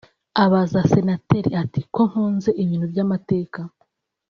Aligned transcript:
abaza 0.43 0.79
Senateri 0.91 1.49
ati 1.63 1.79
‘Ko 1.93 2.01
nkunze 2.09 2.49
ibintu 2.63 2.85
by’amateka 2.91 3.59